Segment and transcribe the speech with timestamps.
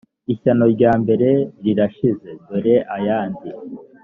[0.33, 1.27] ishyano rya mbere
[1.63, 3.47] rirashize dore ayandi